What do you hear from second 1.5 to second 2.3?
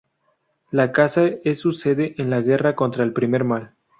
su sede